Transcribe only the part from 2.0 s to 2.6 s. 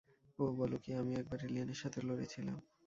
লড়েছিলাম।